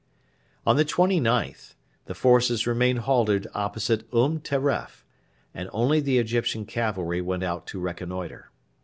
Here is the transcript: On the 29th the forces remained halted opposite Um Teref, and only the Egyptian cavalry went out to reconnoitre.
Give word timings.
On 0.65 0.77
the 0.77 0.83
29th 0.83 1.75
the 2.05 2.15
forces 2.15 2.65
remained 2.65 3.01
halted 3.01 3.45
opposite 3.53 4.11
Um 4.11 4.39
Teref, 4.39 5.03
and 5.53 5.69
only 5.71 5.99
the 5.99 6.17
Egyptian 6.17 6.65
cavalry 6.65 7.21
went 7.21 7.43
out 7.43 7.67
to 7.67 7.79
reconnoitre. 7.79 8.49